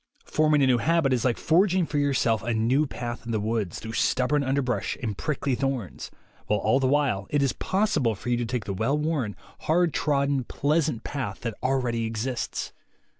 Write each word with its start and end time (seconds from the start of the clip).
Forming 0.25 0.63
a 0.63 0.65
new 0.65 0.79
habit 0.79 1.13
is 1.13 1.23
like 1.23 1.37
forging 1.37 1.85
for 1.85 1.99
yourself 1.99 2.41
a 2.41 2.55
new 2.55 2.87
path 2.87 3.23
in 3.23 3.31
the 3.31 3.39
woods, 3.39 3.77
through 3.77 3.93
stubborn 3.93 4.43
under 4.43 4.63
brush 4.63 4.97
and 5.03 5.15
prickly 5.15 5.53
thorns, 5.53 6.09
while 6.47 6.57
all 6.57 6.79
the 6.79 6.87
while 6.87 7.27
it 7.29 7.43
is 7.43 7.53
possible 7.53 8.15
for 8.15 8.29
you 8.29 8.37
to 8.37 8.45
take 8.47 8.65
the 8.65 8.73
well 8.73 8.97
worn, 8.97 9.35
hard 9.59 9.93
trodden, 9.93 10.37
THE 10.37 10.41
WAY 10.41 10.47
TO 10.47 10.53
WILL 10.65 10.71
POWER 10.71 10.81
77 10.81 11.01
pleasant 11.03 11.03
path 11.03 11.41
that 11.41 11.55
already 11.61 12.05
exists. 12.07 12.73